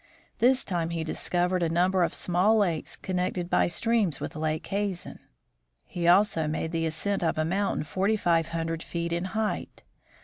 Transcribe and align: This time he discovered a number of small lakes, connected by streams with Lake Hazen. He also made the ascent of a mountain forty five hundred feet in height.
This 0.39 0.63
time 0.63 0.89
he 0.89 1.03
discovered 1.03 1.61
a 1.61 1.69
number 1.69 2.01
of 2.01 2.15
small 2.15 2.57
lakes, 2.57 2.95
connected 2.97 3.51
by 3.51 3.67
streams 3.67 4.19
with 4.19 4.35
Lake 4.35 4.65
Hazen. 4.65 5.19
He 5.85 6.07
also 6.07 6.47
made 6.47 6.71
the 6.71 6.87
ascent 6.87 7.23
of 7.23 7.37
a 7.37 7.45
mountain 7.45 7.83
forty 7.83 8.17
five 8.17 8.47
hundred 8.47 8.81
feet 8.81 9.13
in 9.13 9.25
height. 9.25 9.83